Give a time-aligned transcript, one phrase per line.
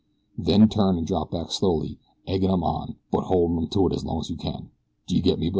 [0.35, 4.03] Then turn an' drop back slowly, eggin' 'em on, but holdin' 'em to it as
[4.03, 4.71] long as you can.
[5.05, 5.49] Do you get me, bo?"